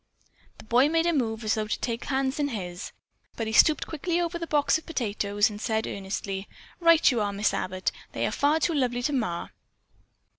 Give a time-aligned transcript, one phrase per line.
[0.57, 2.91] The boy made a move as though to take the hands in his.
[3.35, 6.47] But he stooped quickly over the box of potatoes and said earnestly:
[6.79, 7.91] "Right you are, Miss Abbott.
[8.13, 9.51] They are far too lovely to mar."